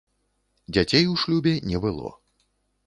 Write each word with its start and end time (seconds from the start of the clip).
Дзяцей 0.77 1.05
у 1.13 1.21
шлюбе 1.25 1.53
не 1.69 1.85
было. 1.87 2.09